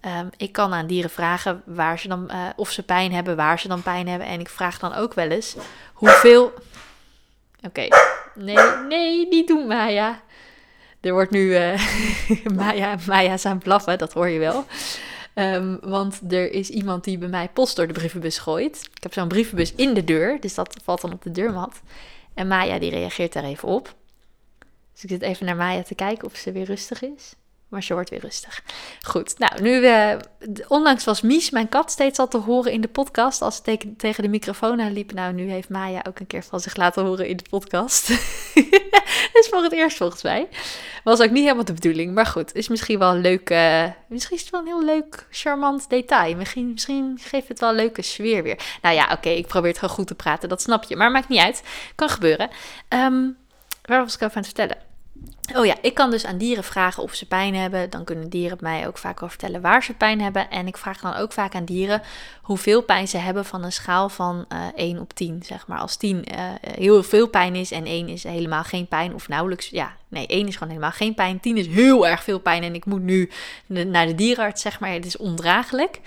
Um, 0.00 0.30
ik 0.36 0.52
kan 0.52 0.74
aan 0.74 0.86
dieren 0.86 1.10
vragen 1.10 1.62
waar 1.66 1.98
ze 1.98 2.08
dan, 2.08 2.28
uh, 2.30 2.48
of 2.56 2.70
ze 2.70 2.82
pijn 2.82 3.12
hebben, 3.12 3.36
waar 3.36 3.58
ze 3.58 3.68
dan 3.68 3.82
pijn 3.82 4.08
hebben. 4.08 4.26
En 4.26 4.40
ik 4.40 4.48
vraag 4.48 4.78
dan 4.78 4.94
ook 4.94 5.14
wel 5.14 5.28
eens 5.28 5.56
hoeveel. 5.92 6.52
Oké, 7.62 7.88
nee, 8.34 8.58
nee, 8.88 9.28
niet 9.28 9.48
doen, 9.48 9.66
Maya. 9.66 10.22
Er 11.04 11.12
wordt 11.12 11.30
nu 11.30 11.40
uh, 11.40 11.80
Maya, 12.56 12.96
Maya's 13.06 13.46
aan 13.46 13.58
blaffen, 13.58 13.98
dat 13.98 14.12
hoor 14.12 14.28
je 14.28 14.38
wel. 14.38 14.64
Um, 15.34 15.78
want 15.80 16.20
er 16.32 16.52
is 16.52 16.70
iemand 16.70 17.04
die 17.04 17.18
bij 17.18 17.28
mij 17.28 17.48
post 17.48 17.76
door 17.76 17.86
de 17.86 17.92
brievenbus 17.92 18.38
gooit. 18.38 18.88
Ik 18.94 19.02
heb 19.02 19.12
zo'n 19.12 19.28
brievenbus 19.28 19.74
in 19.74 19.94
de 19.94 20.04
deur, 20.04 20.40
dus 20.40 20.54
dat 20.54 20.76
valt 20.82 21.00
dan 21.00 21.12
op 21.12 21.22
de 21.22 21.30
deurmat. 21.30 21.80
En 22.34 22.48
Maya 22.48 22.78
die 22.78 22.90
reageert 22.90 23.32
daar 23.32 23.44
even 23.44 23.68
op. 23.68 23.94
Dus 24.92 25.02
ik 25.02 25.08
zit 25.08 25.22
even 25.22 25.46
naar 25.46 25.56
Maya 25.56 25.82
te 25.82 25.94
kijken 25.94 26.26
of 26.26 26.36
ze 26.36 26.52
weer 26.52 26.64
rustig 26.64 27.02
is. 27.02 27.34
Maar 27.74 27.82
ze 27.82 27.94
wordt 27.94 28.10
weer 28.10 28.20
rustig. 28.20 28.62
Goed, 29.02 29.38
nou, 29.38 29.62
nu, 29.62 29.80
uh, 29.80 30.16
onlangs 30.68 31.04
was 31.04 31.20
Mies, 31.20 31.50
mijn 31.50 31.68
kat, 31.68 31.90
steeds 31.90 32.18
al 32.18 32.28
te 32.28 32.38
horen 32.38 32.72
in 32.72 32.80
de 32.80 32.88
podcast 32.88 33.42
als 33.42 33.56
ze 33.56 33.78
tegen 33.96 34.22
de 34.22 34.28
microfoon 34.28 34.80
aan 34.80 34.92
liep. 34.92 35.12
Nou, 35.12 35.32
nu 35.32 35.50
heeft 35.50 35.68
Maya 35.68 36.04
ook 36.08 36.18
een 36.18 36.26
keer 36.26 36.42
van 36.42 36.60
zich 36.60 36.76
laten 36.76 37.04
horen 37.04 37.26
in 37.26 37.36
de 37.36 37.44
podcast. 37.50 38.08
is 39.40 39.48
voor 39.50 39.62
het 39.62 39.72
eerst 39.72 39.96
volgens 39.96 40.22
mij. 40.22 40.48
Was 41.04 41.20
ook 41.20 41.30
niet 41.30 41.42
helemaal 41.42 41.64
de 41.64 41.72
bedoeling, 41.72 42.14
maar 42.14 42.26
goed, 42.26 42.54
is 42.54 42.68
misschien 42.68 42.98
wel 42.98 43.14
een 43.14 43.20
leuk, 43.20 43.50
uh, 43.50 43.84
misschien 44.08 44.36
is 44.36 44.42
het 44.42 44.50
wel 44.50 44.60
een 44.60 44.66
heel 44.66 44.84
leuk, 44.84 45.26
charmant 45.30 45.90
detail. 45.90 46.36
Misschien, 46.36 46.72
misschien 46.72 47.18
geeft 47.22 47.48
het 47.48 47.60
wel 47.60 47.72
leuke 47.72 48.02
sfeer 48.02 48.42
weer. 48.42 48.58
Nou 48.82 48.94
ja, 48.94 49.08
oké, 49.12 49.28
ik 49.28 49.46
probeer 49.46 49.70
het 49.70 49.78
gewoon 49.78 49.94
goed 49.94 50.06
te 50.06 50.14
praten, 50.14 50.48
dat 50.48 50.62
snap 50.62 50.84
je, 50.84 50.96
maar 50.96 51.10
maakt 51.10 51.28
niet 51.28 51.40
uit. 51.40 51.62
Kan 51.94 52.08
gebeuren. 52.08 52.50
Um, 52.88 53.36
waar 53.82 54.02
was 54.02 54.14
ik 54.14 54.22
over 54.22 54.36
aan 54.36 54.42
het 54.42 54.52
vertellen? 54.54 54.93
Oh 55.54 55.66
ja, 55.66 55.76
ik 55.80 55.94
kan 55.94 56.10
dus 56.10 56.26
aan 56.26 56.38
dieren 56.38 56.64
vragen 56.64 57.02
of 57.02 57.14
ze 57.14 57.26
pijn 57.26 57.54
hebben. 57.54 57.90
Dan 57.90 58.04
kunnen 58.04 58.28
dieren 58.28 58.58
mij 58.60 58.86
ook 58.86 58.98
vaak 58.98 59.20
wel 59.20 59.28
vertellen 59.28 59.60
waar 59.60 59.82
ze 59.82 59.94
pijn 59.94 60.20
hebben. 60.20 60.50
En 60.50 60.66
ik 60.66 60.76
vraag 60.76 61.00
dan 61.00 61.14
ook 61.14 61.32
vaak 61.32 61.54
aan 61.54 61.64
dieren 61.64 62.02
hoeveel 62.42 62.82
pijn 62.82 63.08
ze 63.08 63.16
hebben 63.16 63.44
van 63.44 63.64
een 63.64 63.72
schaal 63.72 64.08
van 64.08 64.44
uh, 64.52 64.66
eh, 64.66 64.72
1 64.74 64.98
op 64.98 65.12
10. 65.12 65.42
Zeg 65.42 65.66
maar 65.66 65.78
als 65.78 65.96
10 65.96 66.16
uh, 66.16 66.44
eh, 66.44 66.54
heel 66.60 67.02
veel 67.02 67.28
pijn 67.28 67.54
is 67.54 67.70
en 67.70 67.86
1 67.86 68.08
is 68.08 68.22
helemaal 68.22 68.64
geen 68.64 68.86
pijn 68.86 69.14
of 69.14 69.28
nauwelijks. 69.28 69.68
Ja, 69.68 69.96
nee, 70.08 70.26
1 70.26 70.46
is 70.46 70.54
gewoon 70.54 70.68
helemaal 70.68 70.90
geen 70.90 71.14
pijn. 71.14 71.40
10 71.40 71.56
is 71.56 71.66
heel 71.66 72.06
erg 72.06 72.22
veel 72.22 72.38
pijn 72.40 72.62
en 72.62 72.74
ik 72.74 72.84
moet 72.84 73.02
nu 73.02 73.30
naar 73.66 74.06
de 74.06 74.14
dierenarts, 74.14 74.62
zeg 74.62 74.80
maar. 74.80 74.90
Het 74.90 75.06
is 75.06 75.16
ondraaglijk. 75.16 76.00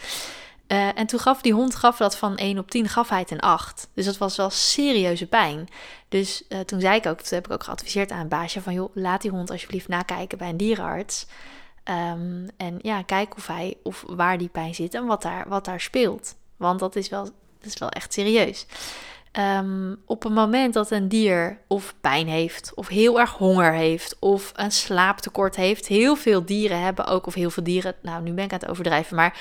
Uh, 0.67 0.97
en 0.97 1.07
toen 1.07 1.19
gaf 1.19 1.41
die 1.41 1.53
hond 1.53 1.75
gaf 1.75 1.97
dat 1.97 2.17
van 2.17 2.35
1 2.35 2.57
op 2.57 2.71
10, 2.71 2.89
gaf 2.89 3.09
hij 3.09 3.19
het 3.19 3.31
een 3.31 3.39
8. 3.39 3.89
Dus 3.93 4.05
dat 4.05 4.17
was 4.17 4.35
wel 4.35 4.49
serieuze 4.49 5.27
pijn. 5.27 5.67
Dus 6.09 6.43
uh, 6.49 6.59
toen 6.59 6.79
zei 6.79 6.95
ik 6.95 7.05
ook, 7.05 7.21
toen 7.21 7.37
heb 7.37 7.45
ik 7.45 7.53
ook 7.53 7.63
geadviseerd 7.63 8.11
aan 8.11 8.19
een 8.19 8.27
baasje 8.27 8.61
van... 8.61 8.73
joh, 8.73 8.95
laat 8.95 9.21
die 9.21 9.31
hond 9.31 9.51
alsjeblieft 9.51 9.87
nakijken 9.87 10.37
bij 10.37 10.49
een 10.49 10.57
dierenarts. 10.57 11.25
Um, 11.83 12.47
en 12.57 12.79
ja, 12.81 13.01
kijk 13.01 13.35
of 13.35 13.47
hij, 13.47 13.77
of 13.83 14.03
waar 14.07 14.37
die 14.37 14.49
pijn 14.49 14.75
zit 14.75 14.93
en 14.93 15.05
wat 15.05 15.21
daar, 15.21 15.45
wat 15.47 15.65
daar 15.65 15.81
speelt. 15.81 16.35
Want 16.57 16.79
dat 16.79 16.95
is 16.95 17.09
wel, 17.09 17.23
dat 17.23 17.33
is 17.73 17.77
wel 17.77 17.89
echt 17.89 18.13
serieus. 18.13 18.65
Um, 19.39 20.01
op 20.05 20.23
het 20.23 20.33
moment 20.33 20.73
dat 20.73 20.91
een 20.91 21.07
dier 21.07 21.59
of 21.67 21.93
pijn 22.01 22.27
heeft, 22.27 22.71
of 22.75 22.87
heel 22.87 23.19
erg 23.19 23.31
honger 23.31 23.73
heeft, 23.73 24.15
of 24.19 24.51
een 24.55 24.71
slaaptekort 24.71 25.55
heeft... 25.55 25.87
heel 25.87 26.15
veel 26.15 26.45
dieren 26.45 26.81
hebben 26.81 27.05
ook, 27.05 27.25
of 27.25 27.33
heel 27.33 27.49
veel 27.49 27.63
dieren... 27.63 27.95
nou, 28.01 28.23
nu 28.23 28.31
ben 28.31 28.45
ik 28.45 28.53
aan 28.53 28.59
het 28.59 28.69
overdrijven, 28.69 29.15
maar 29.15 29.39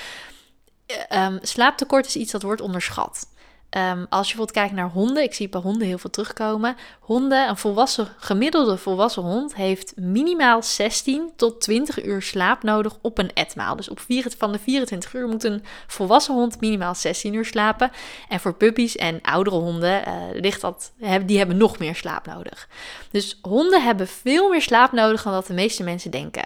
um, 1.15 1.39
slaaptekort 1.43 2.07
is 2.07 2.17
iets 2.17 2.33
dat 2.33 2.43
wordt 2.43 2.61
onderschat. 2.61 3.27
Um, 3.71 4.07
als 4.09 4.29
je 4.29 4.37
bijvoorbeeld 4.37 4.51
kijkt 4.51 4.73
naar 4.73 4.91
honden, 4.91 5.23
ik 5.23 5.35
zie 5.35 5.49
bij 5.49 5.61
honden 5.61 5.87
heel 5.87 5.99
veel 5.99 6.11
terugkomen. 6.11 6.77
Honden, 7.01 7.49
een 7.49 7.57
volwassen, 7.57 8.09
gemiddelde 8.19 8.77
volwassen 8.77 9.23
hond 9.23 9.55
heeft 9.55 9.93
minimaal 9.97 10.63
16 10.63 11.33
tot 11.37 11.61
20 11.61 12.05
uur 12.05 12.23
slaap 12.23 12.63
nodig 12.63 12.97
op 13.01 13.19
een 13.19 13.33
etmaal. 13.33 13.77
Dus 13.77 13.89
op 13.89 14.01
vier, 14.01 14.27
van 14.39 14.53
de 14.53 14.59
24 14.59 15.15
uur 15.15 15.29
moet 15.29 15.45
een 15.45 15.65
volwassen 15.87 16.35
hond 16.35 16.61
minimaal 16.61 16.95
16 16.95 17.35
uur 17.35 17.45
slapen. 17.45 17.91
En 18.29 18.41
voor 18.41 18.55
puppies 18.55 18.97
en 18.97 19.21
oudere 19.23 19.57
honden 19.57 20.03
uh, 20.09 20.41
ligt 20.41 20.61
dat, 20.61 20.93
die 21.27 21.39
hebben 21.39 21.57
nog 21.57 21.79
meer 21.79 21.95
slaap 21.95 22.27
nodig. 22.27 22.69
Dus 23.11 23.39
honden 23.43 23.83
hebben 23.83 24.09
veel 24.09 24.49
meer 24.49 24.63
slaap 24.63 24.93
nodig 24.93 25.23
dan 25.23 25.33
dat 25.33 25.47
de 25.47 25.55
meeste 25.55 25.83
mensen 25.83 26.11
denken. 26.11 26.45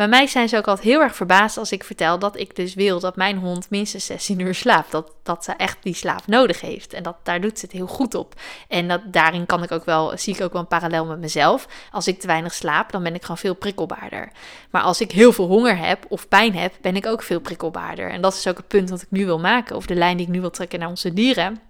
Bij 0.00 0.08
mij 0.08 0.26
zijn 0.26 0.48
ze 0.48 0.56
ook 0.56 0.66
altijd 0.66 0.86
heel 0.86 1.00
erg 1.00 1.16
verbaasd 1.16 1.56
als 1.56 1.72
ik 1.72 1.84
vertel 1.84 2.18
dat 2.18 2.38
ik 2.38 2.56
dus 2.56 2.74
wil 2.74 3.00
dat 3.00 3.16
mijn 3.16 3.38
hond 3.38 3.70
minstens 3.70 4.06
16 4.06 4.38
uur 4.38 4.54
slaapt. 4.54 4.90
Dat, 4.90 5.12
dat 5.22 5.44
ze 5.44 5.52
echt 5.52 5.76
die 5.82 5.94
slaap 5.94 6.26
nodig 6.26 6.60
heeft. 6.60 6.92
En 6.92 7.02
dat, 7.02 7.16
daar 7.22 7.40
doet 7.40 7.58
ze 7.58 7.64
het 7.64 7.74
heel 7.74 7.86
goed 7.86 8.14
op. 8.14 8.34
En 8.68 8.88
dat, 8.88 9.00
daarin 9.06 9.46
kan 9.46 9.62
ik 9.62 9.72
ook 9.72 9.84
wel, 9.84 10.18
zie 10.18 10.34
ik 10.34 10.40
ook 10.40 10.52
wel 10.52 10.60
een 10.60 10.66
parallel 10.66 11.06
met 11.06 11.18
mezelf. 11.18 11.66
Als 11.90 12.06
ik 12.06 12.20
te 12.20 12.26
weinig 12.26 12.54
slaap, 12.54 12.92
dan 12.92 13.02
ben 13.02 13.14
ik 13.14 13.22
gewoon 13.22 13.38
veel 13.38 13.54
prikkelbaarder. 13.54 14.32
Maar 14.70 14.82
als 14.82 15.00
ik 15.00 15.12
heel 15.12 15.32
veel 15.32 15.46
honger 15.46 15.78
heb 15.78 16.04
of 16.08 16.28
pijn 16.28 16.56
heb, 16.56 16.74
ben 16.80 16.96
ik 16.96 17.06
ook 17.06 17.22
veel 17.22 17.40
prikkelbaarder. 17.40 18.10
En 18.10 18.20
dat 18.20 18.34
is 18.34 18.46
ook 18.46 18.56
het 18.56 18.68
punt 18.68 18.90
wat 18.90 19.02
ik 19.02 19.10
nu 19.10 19.24
wil 19.24 19.38
maken, 19.38 19.76
of 19.76 19.86
de 19.86 19.94
lijn 19.94 20.16
die 20.16 20.26
ik 20.26 20.32
nu 20.32 20.40
wil 20.40 20.50
trekken 20.50 20.78
naar 20.78 20.88
onze 20.88 21.12
dieren 21.12 21.69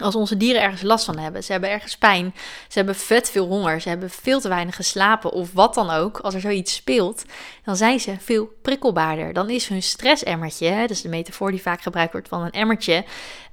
als 0.00 0.14
onze 0.14 0.36
dieren 0.36 0.62
ergens 0.62 0.82
last 0.82 1.04
van 1.04 1.18
hebben, 1.18 1.44
ze 1.44 1.52
hebben 1.52 1.70
ergens 1.70 1.96
pijn, 1.96 2.34
ze 2.68 2.78
hebben 2.78 2.94
vet 2.94 3.30
veel 3.30 3.46
honger, 3.46 3.80
ze 3.80 3.88
hebben 3.88 4.10
veel 4.10 4.40
te 4.40 4.48
weinig 4.48 4.76
geslapen 4.76 5.32
of 5.32 5.52
wat 5.52 5.74
dan 5.74 5.90
ook, 5.90 6.18
als 6.18 6.34
er 6.34 6.40
zoiets 6.40 6.74
speelt, 6.74 7.24
dan 7.64 7.76
zijn 7.76 8.00
ze 8.00 8.14
veel 8.18 8.48
prikkelbaarder. 8.62 9.32
Dan 9.32 9.50
is 9.50 9.68
hun 9.68 9.82
stressemmertje, 9.82 10.66
hè, 10.66 10.86
dus 10.86 11.02
de 11.02 11.08
metafoor 11.08 11.50
die 11.50 11.62
vaak 11.62 11.80
gebruikt 11.80 12.12
wordt 12.12 12.28
van 12.28 12.42
een 12.42 12.50
emmertje, 12.50 13.04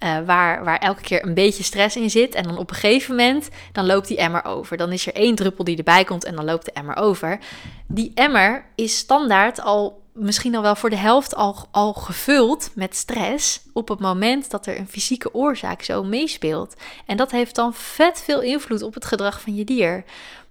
uh, 0.04 0.18
waar, 0.26 0.64
waar 0.64 0.78
elke 0.78 1.02
keer 1.02 1.26
een 1.26 1.34
beetje 1.34 1.64
stress 1.64 1.96
in 1.96 2.10
zit 2.10 2.36
en 2.36 2.44
dan 2.44 2.58
op 2.58 2.70
een 2.70 2.76
gegeven 2.76 3.16
moment, 3.16 3.50
dan 3.72 3.86
loopt 3.86 4.08
die 4.08 4.18
emmer 4.18 4.46
over. 4.46 4.78
Dan 4.78 4.92
is 4.92 5.08
er 5.08 5.14
één 5.14 5.36
druppel 5.36 5.64
die 5.64 5.78
erbij 5.78 6.04
komt 6.04 6.24
en 6.24 6.36
dan 6.36 6.46
loopt 6.46 6.66
de 6.66 6.72
emmer 6.72 6.96
over. 6.96 7.40
Die 7.88 8.12
emmer 8.14 8.66
is 8.76 8.98
standaard 8.98 9.62
al 9.62 10.04
misschien 10.16 10.56
al 10.56 10.62
wel 10.62 10.76
voor 10.76 10.90
de 10.90 10.96
helft 10.96 11.36
al, 11.36 11.68
al 11.72 11.94
gevuld 11.94 12.70
met 12.74 12.96
stress 12.96 13.62
op 13.74 13.88
het 13.88 14.00
moment 14.00 14.50
dat 14.50 14.66
er 14.66 14.80
een 14.80 14.88
fysieke 14.88 15.34
oorzaak 15.34 15.82
zo 15.82 16.04
meespeelt. 16.04 16.76
En 17.06 17.18
dat 17.18 17.32
heeft 17.32 17.56
dan 17.56 17.74
vet 17.74 18.22
veel 18.22 18.42
invloed 18.42 18.82
op 18.82 18.94
het 18.94 19.06
gedrag 19.06 19.42
van 19.42 19.56
je 19.56 19.64
dier. 19.64 20.04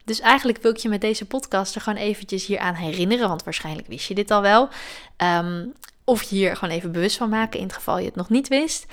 Dus 0.05 0.21
eigenlijk 0.21 0.63
wil 0.63 0.71
ik 0.71 0.77
je 0.77 0.89
met 0.89 1.01
deze 1.01 1.27
podcast 1.27 1.75
er 1.75 1.81
gewoon 1.81 1.99
eventjes 1.99 2.47
hier 2.47 2.59
aan 2.59 2.75
herinneren, 2.75 3.29
want 3.29 3.45
waarschijnlijk 3.45 3.87
wist 3.87 4.09
je 4.09 4.15
dit 4.15 4.31
al 4.31 4.43
wel. 4.43 4.69
Um, 5.17 5.73
of 6.05 6.29
hier 6.29 6.57
gewoon 6.57 6.75
even 6.75 6.93
bewust 6.93 7.17
van 7.17 7.29
maken 7.29 7.59
in 7.59 7.67
het 7.67 7.75
geval 7.75 7.99
je 7.99 8.05
het 8.05 8.15
nog 8.15 8.29
niet 8.29 8.49
wist. 8.49 8.87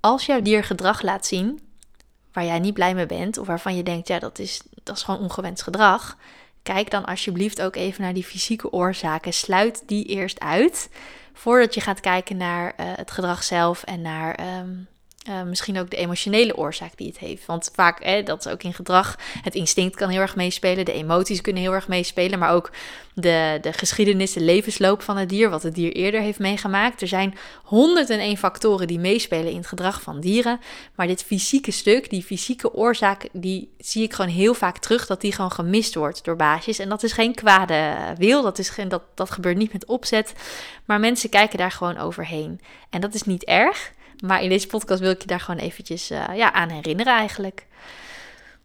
Als 0.00 0.26
jouw 0.26 0.42
dier 0.42 0.64
gedrag 0.64 1.02
laat 1.02 1.26
zien 1.26 1.60
waar 2.32 2.44
jij 2.44 2.58
niet 2.58 2.74
blij 2.74 2.94
mee 2.94 3.06
bent, 3.06 3.38
of 3.38 3.46
waarvan 3.46 3.76
je 3.76 3.82
denkt, 3.82 4.08
ja, 4.08 4.18
dat 4.18 4.38
is, 4.38 4.60
dat 4.82 4.96
is 4.96 5.02
gewoon 5.02 5.20
ongewenst 5.20 5.62
gedrag, 5.62 6.16
kijk 6.64 6.90
dan 6.90 7.04
alsjeblieft 7.04 7.62
ook 7.62 7.76
even 7.76 8.02
naar 8.02 8.14
die 8.14 8.24
fysieke 8.24 8.72
oorzaken. 8.72 9.32
Sluit 9.32 9.82
die 9.86 10.04
eerst 10.04 10.40
uit 10.40 10.90
voordat 11.32 11.74
je 11.74 11.80
gaat 11.80 12.00
kijken 12.00 12.36
naar 12.36 12.66
uh, 12.66 12.86
het 12.94 13.10
gedrag 13.10 13.42
zelf 13.42 13.82
en 13.82 14.02
naar 14.02 14.58
um, 14.60 14.86
uh, 15.28 15.42
misschien 15.42 15.78
ook 15.78 15.90
de 15.90 15.96
emotionele 15.96 16.56
oorzaak 16.56 16.96
die 16.96 17.06
het 17.06 17.18
heeft. 17.18 17.46
Want 17.46 17.70
vaak, 17.74 18.04
hè, 18.04 18.22
dat 18.22 18.46
is 18.46 18.52
ook 18.52 18.62
in 18.62 18.74
gedrag, 18.74 19.18
het 19.42 19.54
instinct 19.54 19.96
kan 19.96 20.08
heel 20.08 20.20
erg 20.20 20.36
meespelen, 20.36 20.84
de 20.84 20.92
emoties 20.92 21.40
kunnen 21.40 21.62
heel 21.62 21.72
erg 21.72 21.88
meespelen, 21.88 22.38
maar 22.38 22.52
ook 22.52 22.70
de, 23.14 23.58
de 23.60 23.72
geschiedenis, 23.72 24.32
de 24.32 24.40
levensloop 24.40 25.02
van 25.02 25.16
het 25.16 25.28
dier, 25.28 25.50
wat 25.50 25.62
het 25.62 25.74
dier 25.74 25.92
eerder 25.92 26.20
heeft 26.20 26.38
meegemaakt. 26.38 27.00
Er 27.00 27.08
zijn 27.08 27.34
101 27.62 28.36
factoren 28.36 28.86
die 28.86 28.98
meespelen 28.98 29.50
in 29.50 29.56
het 29.56 29.66
gedrag 29.66 30.02
van 30.02 30.20
dieren, 30.20 30.60
maar 30.94 31.06
dit 31.06 31.22
fysieke 31.22 31.70
stuk, 31.70 32.10
die 32.10 32.22
fysieke 32.22 32.72
oorzaak, 32.72 33.28
die 33.32 33.74
zie 33.78 34.02
ik 34.02 34.12
gewoon 34.12 34.30
heel 34.30 34.54
vaak 34.54 34.78
terug, 34.78 35.06
dat 35.06 35.20
die 35.20 35.32
gewoon 35.32 35.52
gemist 35.52 35.94
wordt 35.94 36.24
door 36.24 36.36
baasjes. 36.36 36.78
En 36.78 36.88
dat 36.88 37.02
is 37.02 37.12
geen 37.12 37.34
kwade 37.34 37.94
wil, 38.18 38.42
dat, 38.42 38.58
is 38.58 38.68
geen, 38.68 38.88
dat, 38.88 39.02
dat 39.14 39.30
gebeurt 39.30 39.56
niet 39.56 39.72
met 39.72 39.86
opzet, 39.86 40.32
maar 40.84 41.00
mensen 41.00 41.30
kijken 41.30 41.58
daar 41.58 41.70
gewoon 41.70 41.98
overheen. 41.98 42.60
En 42.90 43.00
dat 43.00 43.14
is 43.14 43.22
niet 43.22 43.44
erg. 43.44 43.92
Maar 44.24 44.42
in 44.42 44.48
deze 44.48 44.66
podcast 44.66 45.00
wil 45.00 45.10
ik 45.10 45.20
je 45.20 45.26
daar 45.26 45.40
gewoon 45.40 45.60
eventjes 45.60 46.10
uh, 46.10 46.24
ja, 46.34 46.52
aan 46.52 46.70
herinneren 46.70 47.12
eigenlijk. 47.12 47.66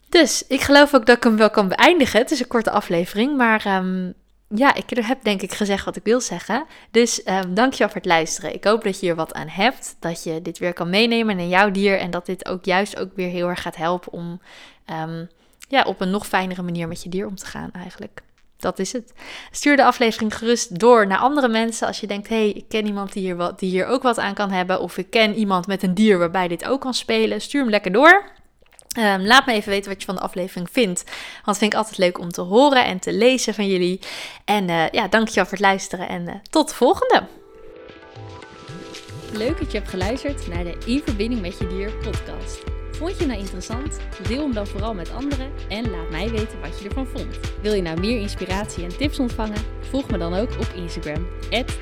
Dus 0.10 0.44
ik 0.48 0.62
geloof 0.62 0.94
ook 0.94 1.06
dat 1.06 1.18
ik 1.18 1.24
hem 1.24 1.38
wel 1.38 1.50
kan 1.50 1.68
beëindigen. 1.68 2.20
Het 2.20 2.32
is 2.32 2.40
een 2.40 2.48
korte 2.48 2.72
aflevering, 2.72 3.38
maar 3.38 3.78
um, 3.78 4.14
ja, 4.48 4.74
ik 4.74 4.90
heb 4.90 5.24
denk 5.24 5.42
ik 5.42 5.54
gezegd 5.54 5.86
wat 5.86 5.96
ik 5.96 6.04
wil 6.04 6.22
zeggen. 6.22 6.66
Dus 6.92 7.28
um, 7.28 7.54
dank 7.54 7.74
je 7.74 7.84
voor 7.84 7.96
het 7.96 8.06
luisteren. 8.06 8.54
Ik 8.54 8.64
hoop 8.64 8.84
dat 8.84 9.00
je 9.00 9.10
er 9.10 9.16
wat 9.16 9.34
aan 9.34 9.48
hebt, 9.48 9.96
dat 10.00 10.24
je 10.24 10.42
dit 10.42 10.58
weer 10.58 10.74
kan 10.74 10.90
meenemen 10.90 11.40
in 11.40 11.50
jouw 11.50 11.72
dier 11.72 12.00
en 12.00 12.12
dat 12.12 12.26
dit 12.26 12.48
ook 12.48 12.66
juist 12.66 13.00
ook 13.00 13.16
weer 13.16 13.30
heel 13.30 13.48
erg 13.48 13.62
gaat 13.62 13.76
helpen 13.76 14.12
om 14.12 14.42
um, 14.92 15.30
ja, 15.68 15.84
op 15.84 16.02
een 16.02 16.10
nog 16.10 16.28
fijnere 16.28 16.62
manier 16.62 16.88
met 16.88 17.04
je 17.04 17.10
dier 17.10 17.28
om 17.28 17.36
te 17.36 17.46
gaan 17.46 17.72
eigenlijk 17.72 18.22
dat 18.60 18.80
is 18.80 18.94
het. 18.94 19.14
Stuur 19.52 19.76
de 19.76 19.84
aflevering 19.84 20.38
gerust 20.38 20.80
door 20.80 21.08
naar 21.08 21.18
andere 21.18 21.48
mensen. 21.48 21.88
Als 21.88 22.00
je 22.00 22.08
denkt, 22.08 22.30
hé, 22.30 22.36
hey, 22.36 22.50
ik 22.50 22.66
ken 22.68 22.86
iemand 22.86 23.14
die 23.14 23.24
hier, 23.24 23.36
wat, 23.36 23.60
die 23.60 23.70
hier 23.70 23.86
ook 23.86 24.04
wat 24.04 24.18
aan 24.18 24.34
kan 24.34 24.52
hebben. 24.52 24.82
Of 24.82 24.98
ik 24.98 25.10
ken 25.10 25.36
iemand 25.36 25.68
met 25.68 25.84
een 25.84 25.94
dier 25.94 26.18
waarbij 26.18 26.48
dit 26.48 26.66
ook 26.66 26.82
kan 26.82 26.94
spelen. 26.94 27.42
Stuur 27.42 27.62
hem 27.62 27.70
lekker 27.70 27.92
door. 27.92 28.38
Um, 28.98 29.26
laat 29.26 29.46
me 29.46 29.54
even 29.54 29.70
weten 29.70 29.90
wat 29.90 30.00
je 30.00 30.06
van 30.06 30.16
de 30.16 30.22
aflevering 30.22 30.70
vindt. 30.72 31.04
Want 31.04 31.46
dat 31.46 31.58
vind 31.58 31.74
ik 31.74 31.78
altijd 31.78 31.98
leuk 31.98 32.20
om 32.20 32.32
te 32.32 32.42
horen 32.42 32.86
en 32.86 33.00
te 33.00 33.14
lezen 33.14 33.54
van 33.54 33.68
jullie. 33.68 34.00
En 34.46 34.70
uh, 34.70 34.90
ja, 34.90 35.08
dankjewel 35.08 35.44
voor 35.44 35.58
het 35.58 35.68
luisteren 35.68 36.08
en 36.08 36.22
uh, 36.28 36.34
tot 36.50 36.70
de 36.70 36.76
volgende. 36.76 37.24
Leuk 39.34 39.60
dat 39.60 39.72
je 39.72 39.78
hebt 39.78 39.90
geluisterd 39.90 40.48
naar 40.48 40.64
de 40.64 40.78
In 40.86 41.02
Verbinding 41.06 41.42
met 41.42 41.58
Je 41.58 41.68
Dier 41.68 41.92
podcast. 41.92 42.79
Vond 43.00 43.20
je 43.20 43.26
nou 43.26 43.40
interessant? 43.40 44.00
Deel 44.28 44.42
hem 44.42 44.54
dan 44.54 44.68
vooral 44.68 44.94
met 44.94 45.12
anderen 45.12 45.52
en 45.70 45.90
laat 45.90 46.10
mij 46.10 46.30
weten 46.30 46.60
wat 46.62 46.80
je 46.80 46.86
ervan 46.86 47.08
vond. 47.08 47.40
Wil 47.62 47.74
je 47.74 47.82
nou 47.82 48.00
meer 48.00 48.20
inspiratie 48.20 48.84
en 48.84 48.98
tips 48.98 49.20
ontvangen? 49.20 49.62
Volg 49.80 50.10
me 50.10 50.18
dan 50.18 50.34
ook 50.34 50.52
op 50.52 50.68
Instagram, 50.76 51.28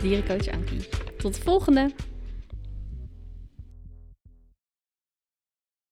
dierencoachankie. 0.02 0.88
Tot 1.18 1.36
de 1.36 1.42
volgende! 1.42 1.92